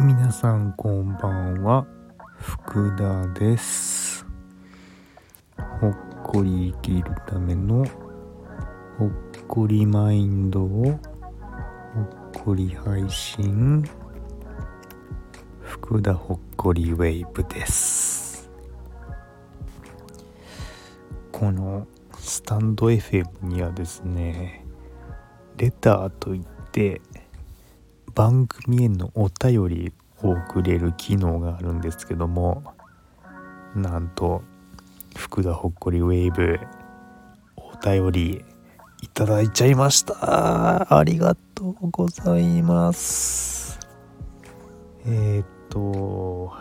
[0.00, 1.84] 皆さんこんばんは。
[2.36, 4.24] 福田です。
[5.80, 7.84] ほっこり生きるための
[8.96, 9.10] ほっ
[9.48, 11.00] こりマインドをほっ
[12.44, 13.82] こり配信。
[15.62, 18.48] 福田ほっこりウェーブです。
[21.32, 21.88] この
[22.48, 24.64] タンド FM にはですね
[25.58, 27.02] レターといって
[28.14, 29.92] 番組へのお便り
[30.22, 32.62] を送れる機能があるんですけども
[33.74, 34.42] なんと
[35.14, 36.58] 福田ほっこりウェーブ
[37.56, 38.44] お便り
[39.02, 40.96] いただいちゃいました。
[40.98, 43.78] ありがとうございます。
[45.04, 46.54] えー、っと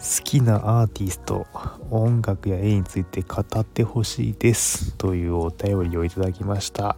[0.00, 1.46] 好きなアーティスト
[1.90, 4.94] 音楽や絵について語ってほしいです。
[4.96, 6.96] というお便りをいただきました。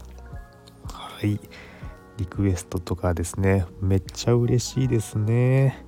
[0.84, 1.40] はい。
[2.18, 3.66] リクエストとかですね。
[3.80, 5.84] めっちゃ嬉しいですね。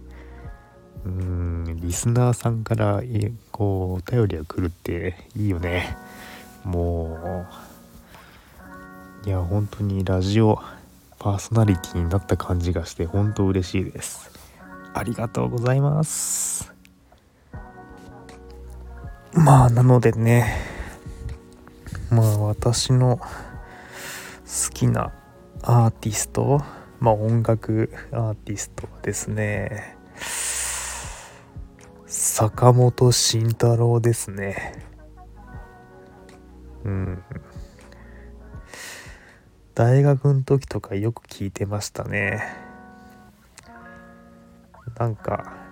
[1.05, 3.03] うんリスナーさんから
[3.53, 5.97] こうお便りが来るっていいよね。
[6.65, 7.47] も
[9.25, 10.61] ういや本当にラジオ
[11.21, 14.33] パーソナリティになった感じがして本当嬉しいです。
[14.95, 16.74] ありがとうございます。
[19.35, 20.57] まあなのでね
[22.11, 23.27] まあ私の好
[24.73, 25.13] きな
[25.63, 26.63] アーティスト
[27.01, 29.97] まあ音楽アーティストはですね。
[32.07, 34.87] 坂本慎太郎ですね。
[36.85, 37.23] うん。
[39.75, 42.41] 大学の時とかよく聞いてましたね。
[44.97, 45.64] なんか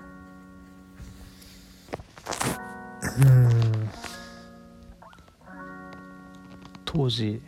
[3.20, 3.90] うん。
[6.84, 7.40] 当時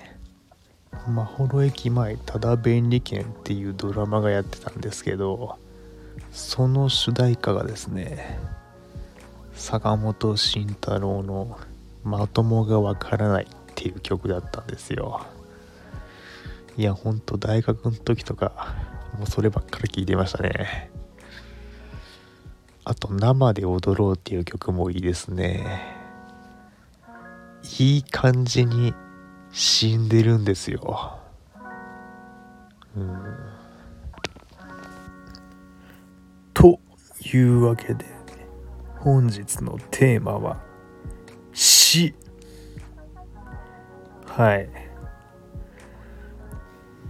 [1.07, 5.59] まほろ駅前ただ便利券っていうドラマがやってたんですけど
[6.33, 8.39] その主題歌がですね
[9.55, 11.59] 坂本慎太郎の
[12.05, 15.27] 「まともがわからない」っていう曲だったんですよ。
[16.77, 18.75] いやほんと大学の時とか
[19.17, 20.91] もうそればっかり聴いてましたね。
[22.87, 26.05] あと「生で踊ろう」っていう曲もいいですね。
[27.79, 28.95] いい感じに
[29.51, 31.19] 死んでるんですよ。
[32.95, 33.19] うん、
[36.53, 36.79] と
[37.33, 38.05] いうわけで
[38.99, 40.61] 本日のテーマは
[41.53, 42.15] 死。
[44.27, 44.69] はい。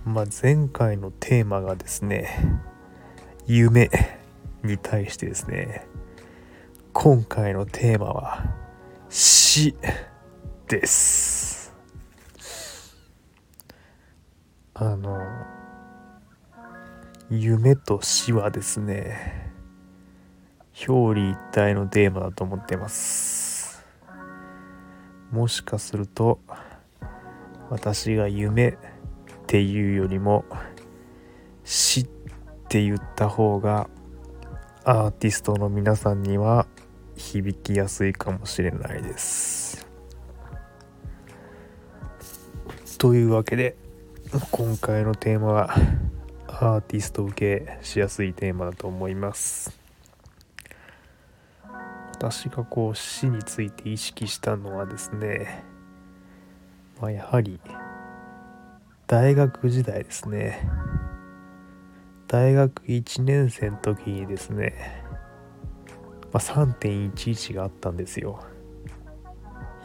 [0.05, 2.61] まあ前回のテーマがですね
[3.47, 3.91] 夢。
[4.65, 5.87] に対してですね
[6.93, 8.45] 今回のテーマは
[9.09, 9.75] 死
[10.69, 11.75] です。
[14.75, 15.21] あの
[17.31, 19.53] 夢と死はですね
[20.89, 23.85] 表裏一体のテーマだと思ってます。
[25.31, 26.41] もしかすると
[27.71, 28.77] 私が夢っ
[29.47, 30.45] ていうよりも
[31.65, 32.09] 死っ
[32.69, 33.89] て言った方が
[34.87, 36.67] アーティストの皆さんには
[37.17, 39.87] 響きやすいかもしれないです。
[42.99, 43.77] というわけで
[44.51, 45.75] 今回のテーマは
[46.47, 49.79] アーティスト受けしやすいテーマだと思います。
[52.13, 55.65] 私がこう死について意識したのはですね、
[57.01, 57.59] まあ、やはり
[59.07, 60.69] 大学時代ですね。
[62.35, 65.05] 大学1年生の時にですね、
[66.33, 68.43] まあ、3.11があったんですよ。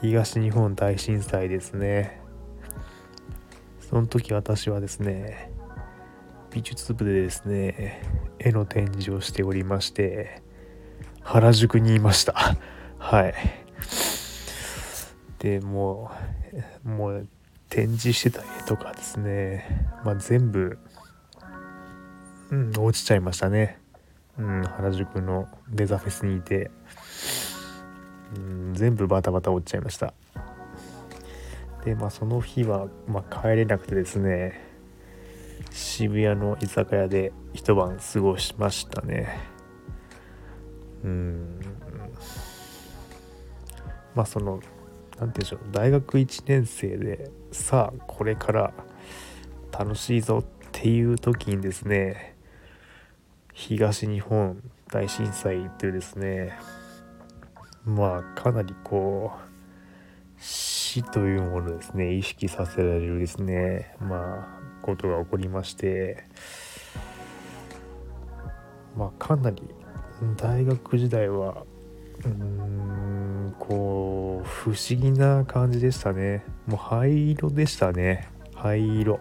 [0.02, 2.20] 東日本大震災ですね。
[3.88, 5.52] その時私はですね
[6.50, 8.02] 美術部でですね
[8.40, 10.42] 絵の展示をしておりまして
[11.22, 12.34] 原宿にいました。
[12.98, 13.36] はい。
[15.38, 16.10] でも
[16.84, 17.28] うもう
[17.70, 20.80] 展示してた絵とかですねまあ全部
[22.52, 23.80] うん落ちちゃいましたね。
[24.38, 26.72] うん原宿のデザフェスにいて。
[28.36, 30.14] うん全部バタバタ落ちちゃいました。
[31.84, 34.62] でまあその日は、まあ、帰れなくてですね
[35.72, 39.40] 渋谷の居酒屋で一晩過ごしましたね。
[41.04, 41.60] うん。
[44.16, 44.66] まあその何て
[45.18, 48.74] 言うんでしょう大学1年生でさあこれから
[49.72, 52.36] 楽しいぞっていう時にですね
[53.54, 54.62] 東日本
[54.92, 56.58] 大震災っていうですね
[57.86, 66.24] まあかなりこう死というものですね意識させられるですねまあことが起こりまして
[68.96, 69.62] まあかなり
[70.38, 71.64] 大学時代は
[72.26, 76.44] うーんこう不思議な感じでしたね。
[76.68, 78.30] もう灰色でしたね。
[78.56, 79.20] 灰色。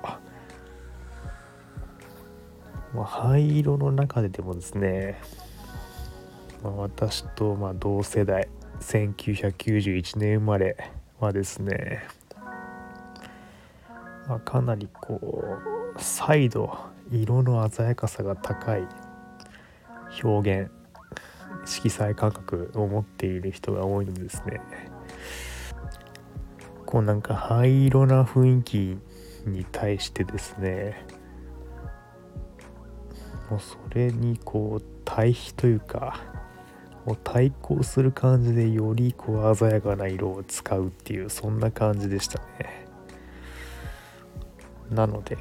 [2.99, 5.21] まあ、灰色の中ででもですね、
[6.65, 8.49] まあ、私とま同世代
[8.81, 10.77] 1991年生まれ
[11.21, 12.03] はですね、
[14.27, 15.21] まあ、かなりこ
[15.97, 16.77] う再度
[17.13, 18.83] 色の鮮やかさが高い
[20.25, 20.71] 表現
[21.67, 24.61] 色彩感覚を持っている人が多いのでですね
[26.85, 28.99] こうなんか灰色な雰囲気
[29.49, 31.18] に対してですね
[33.51, 36.21] もうそれにこう対比というか
[37.07, 42.87] もう対抗する感じでよりこう鮮やかな色を使うっていうそんな感じでしたね。
[44.91, 45.39] なので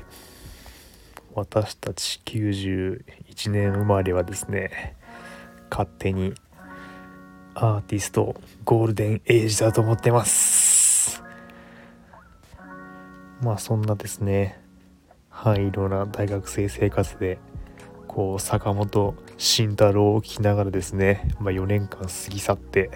[1.33, 4.95] 私たち91年生まれはですね
[5.69, 6.33] 勝手に
[7.53, 11.21] アーティストゴールデンエイジだと思ってます。
[13.41, 14.61] まあそんなですね
[15.29, 17.39] 灰色な大学生生活で
[18.17, 22.89] こう坂本慎太郎を聞きながらですね、まあ、4年間過ぎ去って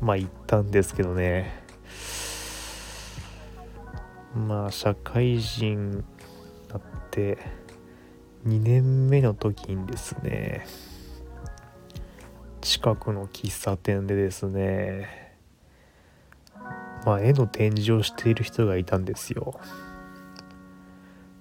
[0.00, 1.62] まあ行ったんですけどね。
[4.34, 5.96] まあ社会人に
[6.70, 6.80] なっ
[7.12, 7.38] て
[8.48, 10.66] 2年目の時にですね
[12.60, 15.36] 近くの喫茶店でですね
[17.06, 19.60] まあ絵の展示をしている人がいたんですよ。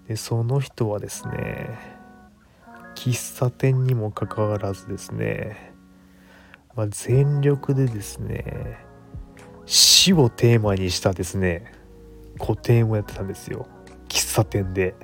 [0.08, 1.97] でその人はですね
[2.98, 5.72] 喫茶店にもかかわらずですね、
[6.76, 8.80] まあ、全力でですね
[9.68, 11.72] 死をテーマにしたですね
[12.40, 13.68] 個展をやってたんですよ。
[14.10, 14.96] 喫茶店で。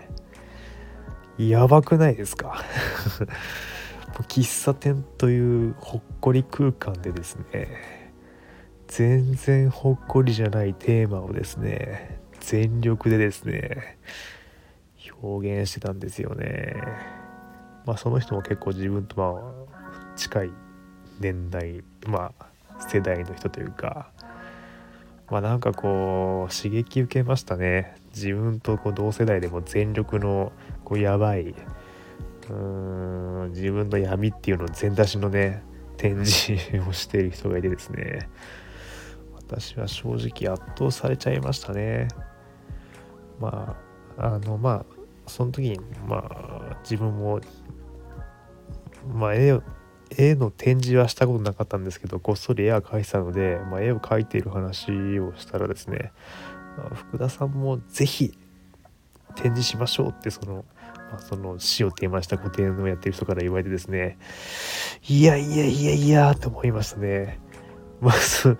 [1.38, 2.64] やばくないですか？
[4.28, 8.12] 喫茶店というほっこり空間でですね
[8.88, 13.98] 全然ほっこりじゃないテーマをですね全力でですね
[15.22, 16.76] 表現してたんですよね。
[17.86, 20.52] まあその人も結構自分とまあ近い
[21.20, 22.46] 年代まあ
[22.90, 24.12] 世代の人というか
[25.30, 27.96] まあなんかこう刺激受けましたね。
[28.14, 30.52] 自分とこう同世代でも全力の
[30.84, 31.56] こうやばい
[32.50, 35.64] うん自分の闇っていうのを全出しのね
[35.98, 38.30] 展示をしている人がいてですね。
[39.36, 42.08] 私は正直圧倒されちゃいましたね。
[43.40, 43.76] ま
[44.18, 44.86] ああのまあ
[45.28, 47.40] その時にまあ自分も
[49.12, 49.60] まあ絵
[50.16, 56.12] 絵の展示はしたことなかったんですけどこっそり絵は描いてたので、まあ、絵を描いている話をしたらですね、
[56.78, 58.38] あ、福田さんも是非
[59.36, 60.66] 展示しましょうってその,、
[61.12, 64.18] ま、その死をテーマした個展をやってる人から言われてですね
[65.08, 67.40] いやいやいやいやと思いましたね。
[68.00, 68.58] まあそ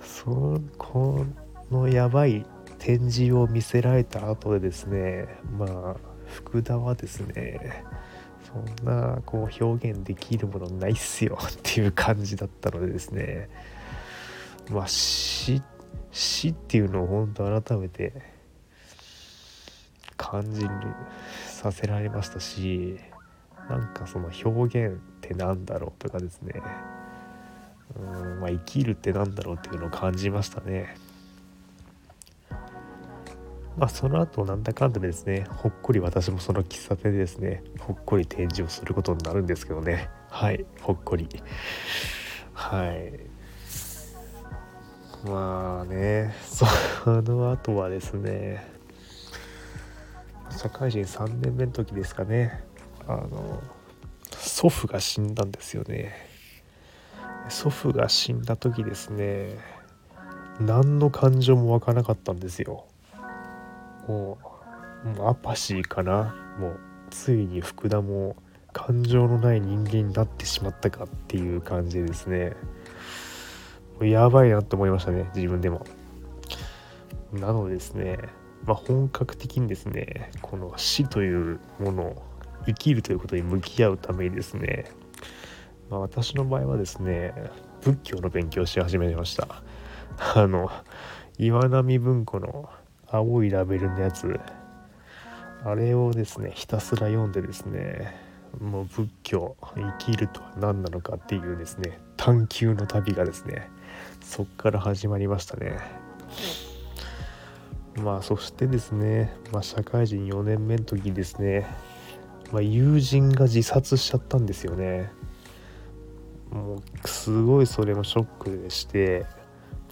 [0.00, 1.24] そこ
[1.70, 2.44] のやばい
[2.78, 5.26] 展示を見せられた後でですね
[5.58, 7.84] まあ福田はですね
[8.48, 13.48] そんなこう表現できるものないっすよっていう感じだったのでですね
[14.70, 15.62] まあ死
[16.48, 18.12] っていうのを本当改めて
[20.16, 20.68] 感じる
[21.46, 22.98] させられましたし
[23.68, 26.62] なんかその表現ってなんだろうとかですね
[27.96, 30.96] うんまあ生きるってなんだろうっていうのを感じましたね。
[33.78, 40.10] まあその後なんだかんだですねほっこり私もその喫茶店でですねほっこり展示をすることになるんですけどね。
[40.28, 41.28] はいほっこり。
[42.54, 43.12] はい。
[45.28, 46.66] まあねそ
[47.22, 48.66] の後はですね
[50.50, 52.64] 社会人3年目の時ですかね
[53.06, 53.62] あの
[54.32, 56.14] 祖父が死んだんですよね。
[57.48, 59.56] 祖父が死んだ時ですね
[60.60, 62.87] 何の感情も湧かなかったんですよ。
[64.08, 64.38] も
[65.04, 66.34] うアパシーかな。
[66.58, 68.36] もうついに福田も
[68.72, 72.56] 感情のない人間になってしまったかっていう感じですね。
[74.00, 75.84] やばいなと思いましたね自分でも。
[77.32, 78.18] なのでですね、
[78.64, 82.22] まあ、本格的にですねこの死というものを
[82.66, 84.86] 生きるということに向き合うためにですね、
[85.90, 87.34] まあ、私の場合はですね
[87.82, 89.48] 仏教の勉強をし始めました。
[90.34, 90.70] あの
[91.38, 92.68] 岩波文庫の
[93.10, 94.38] 青いラベルのやつ。
[95.64, 98.14] あれをですねひたすら読んでですね
[98.60, 103.68] もう仏教生きるとは何なのかっていうですね探求の旅がですね
[104.20, 105.78] そっから始まりましたね。
[107.96, 111.66] まあそしてですね、まあ、社会人4年目の時にですね、
[112.52, 115.10] まあ、友人が自殺しちゃったんですよね。
[116.50, 119.26] もうすごいそれもショックでして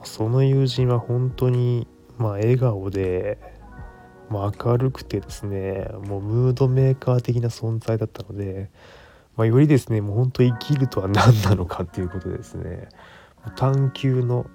[0.05, 1.87] その友人は本当に
[2.19, 3.39] まあ笑顔で、
[4.31, 8.71] まあ、明るくてですねもうムードメーカー的な存在だったので、
[9.37, 12.89] まあ、よりですねもう本当生きるとは何なのかっていうことですね
[13.57, 14.47] 探求の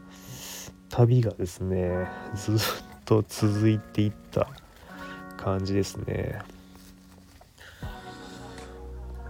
[0.89, 2.57] 旅がですねずっ
[3.05, 4.47] と続いていった
[5.37, 6.39] 感じですね。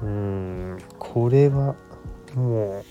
[0.02, 1.76] うんこれは
[2.36, 2.86] もう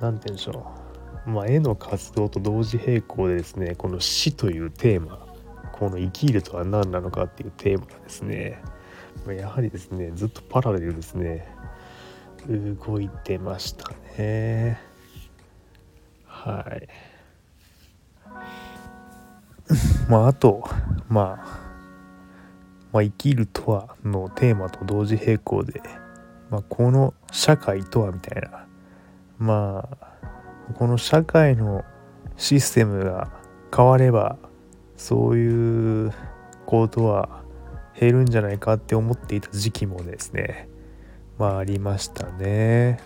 [0.00, 0.81] 何て言うんでしょう。
[1.26, 5.26] まあ絵の活動と同時並行でですねこの死というテーマ
[5.72, 8.62] この生きるとは何なのかっていうテーマがですね
[9.26, 11.48] やはりですねずっとパラレルですね
[12.86, 14.80] 動いてましたね。
[16.26, 16.88] はい。
[20.10, 20.68] まああと
[21.08, 21.72] まあ
[22.92, 25.80] まあ、生きるとはのテーマと同時並行で、
[26.50, 28.66] まあ、この社会とはみたいな
[29.38, 30.11] まあ
[30.72, 31.84] この社会の
[32.36, 33.30] システムが
[33.74, 34.38] 変われば
[34.96, 36.12] そういう
[36.66, 37.42] ことは
[37.98, 40.68] 減るんじゃないかって思っていた時期もですね
[41.38, 43.00] まあありましたね。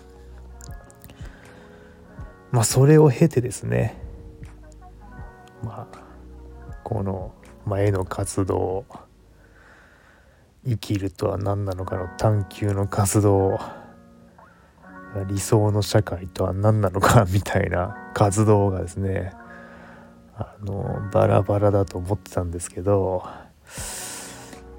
[2.51, 4.01] まあそれを経てですね
[5.63, 5.97] まあ
[6.83, 7.33] この、
[7.65, 8.85] まあ、絵の活動
[10.65, 13.59] 生きるとは何なのかの探求の活動
[15.27, 19.33] 理想の社会とは何なのかみたいな活動がですね
[20.35, 23.23] あのバラバラだと思ってたんですけど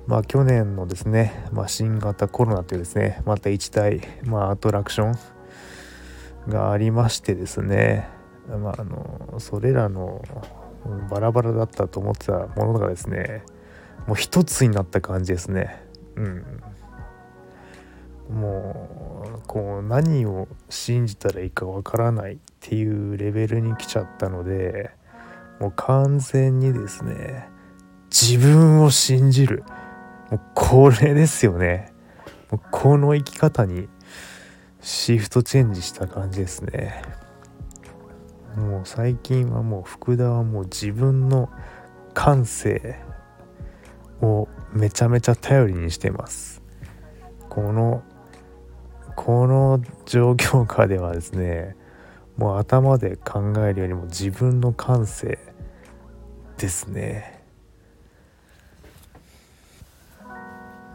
[0.06, 8.08] まあ去年のですね、まあ、新型コロナというですねまた一大、まあ、アトラクションがありましてですね、
[8.48, 10.22] まあ、あのそれらの
[11.10, 13.42] バラバラだったと思ってたものがですね
[14.06, 15.84] もう一つになった感じですね。
[16.16, 16.62] うん。
[18.30, 24.90] もうこう何を信じたらいいかわからないっていうレベルに来ちゃったので
[25.60, 27.48] もう完全にですね
[28.10, 29.64] 自分を信じる。
[30.30, 31.92] もうこれですよね。
[32.50, 33.88] もうこの生き方に
[34.80, 37.02] シフトチェンジした感じですね。
[38.56, 41.50] もう最近はもう福田はもう自分の
[42.14, 42.98] 感性
[44.20, 46.62] をめちゃめちゃ頼りにしてます。
[47.48, 48.02] この
[49.18, 51.74] この状況下ではですね
[52.36, 55.40] もう頭で考えるよりも自分の感性
[56.56, 57.42] ですね。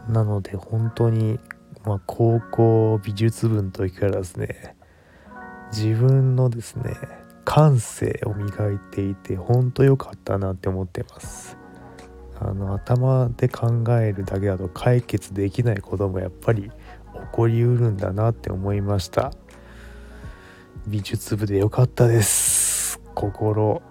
[0.08, 1.38] なので本当に、
[1.84, 4.74] まあ、高校美術部の時からですね
[5.70, 6.96] 自分のですね
[7.44, 11.58] 感性を磨いていて本当良かったなって思ってます。
[12.40, 16.70] あの頭で考えるだけだと解決できないこともやっぱり
[17.14, 19.32] 起こりうるんだなって思いました。
[20.86, 23.00] 美術部で良かったです。
[23.14, 23.82] 心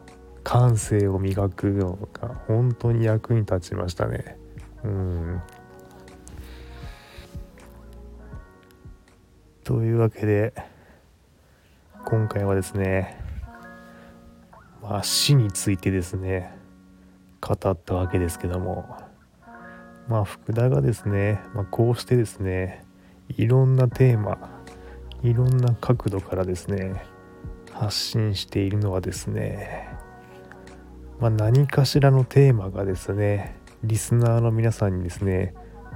[0.44, 4.38] 感性を磨くのが本当に役に立ちましたね。
[4.84, 5.42] うん。
[9.64, 10.54] というわけで
[12.06, 13.18] 今回はですね
[14.82, 16.54] まあ死についてですね
[17.40, 18.98] 語ったわけですけども。
[20.08, 22.84] まあ福田がですね、まあ、こうしてですね
[23.30, 24.62] いろんなテーマ
[25.24, 27.04] いろんな角度からですね
[27.72, 29.90] 発信しているのはですね、
[31.20, 35.54] まあ、何かしらのテーマがですねリスナーの皆さんにですね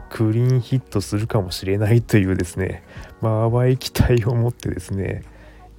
[0.10, 2.84] クリーンヒットするかもしれないというですね、
[3.22, 5.24] まあ、淡い期待を持ってですね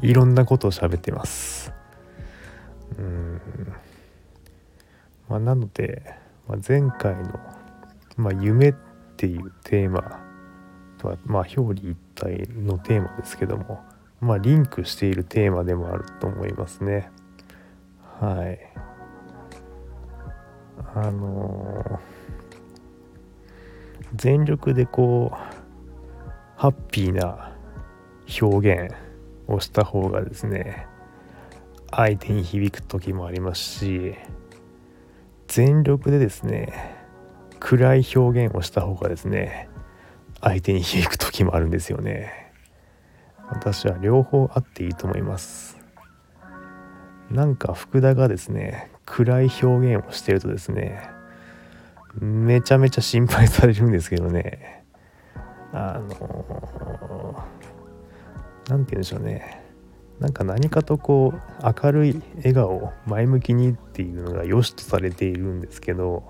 [0.01, 1.73] いろんなことを喋ってます。
[2.97, 3.41] うん。
[5.29, 6.03] まあ、なので、
[6.47, 7.41] まあ、前回の、
[8.17, 8.75] まあ、夢っ
[9.17, 10.21] ていうテーマ
[10.99, 13.81] とは、まあ、表裏一体のテーマですけども、
[14.21, 17.11] まあ、リンクしているテーマでもあると思いますね。
[18.21, 18.59] はい。
[20.95, 21.99] あのー、
[24.15, 25.37] 全力でこう
[26.57, 27.53] ハッピーな
[28.41, 28.95] 表現
[29.47, 30.87] をした方がですね
[31.91, 34.15] 相手に響く時もありますし
[35.47, 36.97] 全力でですね
[37.61, 39.68] 暗い表現をした方がですね
[40.41, 42.53] 相手に響く時もあるんですよね。
[43.49, 45.79] 私は両方あっていいと思います。
[47.31, 51.11] なんか福田がですね暗い表現をしてるとですね
[52.21, 54.85] めちゃめちゃ心配されるんですけどね。
[55.73, 57.45] あの
[58.69, 59.65] 何て言うんでしょうね。
[60.19, 66.25] なんか何かとこう明るい笑顔前向きにっていうのが良しとされているんですけど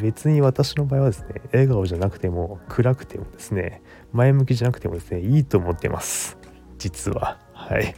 [0.00, 6.38] 別に私の場合はですね笑顔じゃなくても暗くてもですね前向きじゃなくてもですねいいと思ってます。
[6.78, 7.38] 実は。
[7.52, 7.94] はい。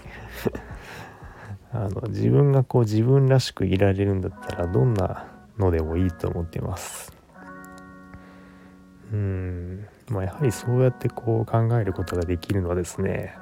[1.73, 5.27] あの自分がこう自分らしくいられるんだったらどんな
[5.59, 7.17] のでもいいと思ってます。
[9.13, 9.87] うん。
[10.11, 13.35] まあやはりそうやってこう考えることができるのはですね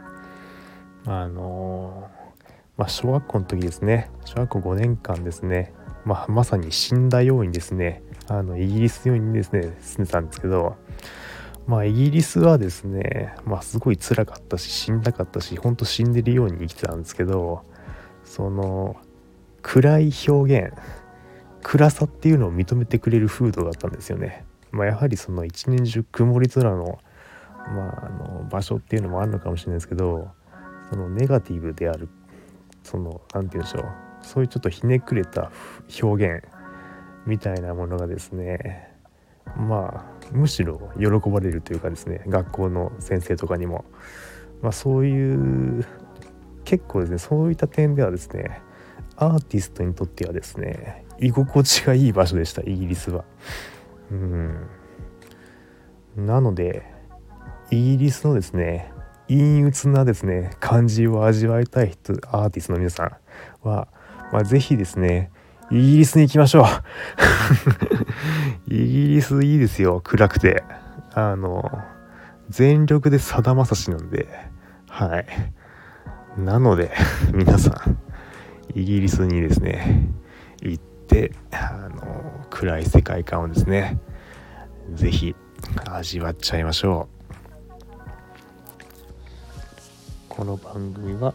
[1.06, 2.10] あの
[2.76, 4.10] まあ、小学校の時ですね。
[4.24, 5.74] 小学校5年間ですね、
[6.06, 10.76] まあ、まさに死んだようにですねあのイギリスにですね住んでたんですけど
[11.66, 17.64] まあイギリスはですねまあすごい辛かったし死んだかったしほんと死んでるように生きてたんですけど
[18.24, 18.96] その
[19.62, 20.72] 暗い表現
[21.64, 24.46] 暗さっていうのを認めてくれる風土だったんですよね。
[24.70, 27.00] まあ、やはりその一年中曇り空の,、
[27.56, 30.28] まあ、あの場所っていうのもあるのかもしれないですけど
[30.88, 32.08] そのネガティブである
[32.84, 33.84] その何て言うんでしょう
[34.22, 35.50] そういうちょっとひねくれた
[36.00, 36.59] 表現
[37.26, 38.88] みたいなものがですね
[39.56, 43.84] まあむしろ喜ばれるというかですね学校の先生とかにも、
[44.62, 45.86] まあ、そういう
[46.64, 48.60] 結構ですねそういった点ではですね
[49.16, 53.24] アーティストにとってはですね居心地がいい場所でしたイギリスは。
[54.10, 54.66] うん
[56.16, 56.82] なので
[57.70, 58.92] イギリスのですね
[59.28, 63.88] 陰鬱なですね感じを味わいたい人アーティストの皆さんは、
[64.32, 65.30] まあ、是非ですね
[65.70, 66.66] イギリスに行きましょう。
[68.74, 70.00] イギリスいいですよ。
[70.02, 70.64] 暗くて。
[71.14, 71.82] あの
[72.48, 74.28] 全力でさだまさしなんで。
[74.88, 75.26] はい。
[76.36, 76.92] なので
[77.32, 77.98] 皆さん
[78.74, 80.08] イギリスにですね
[80.60, 83.98] 行ってあの暗い世界観をですね
[84.94, 85.36] 是非
[85.88, 87.20] 味わっちゃいましょう。
[90.28, 91.34] この番組は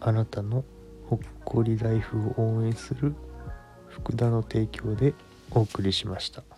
[0.00, 0.64] あなたの
[1.08, 3.14] ほっこりライフを応援する
[4.02, 5.14] 福田の提供で
[5.50, 6.49] お送りしました。